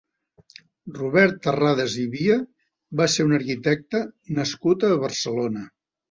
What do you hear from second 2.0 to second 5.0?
i Via va ser un arquitecte nascut a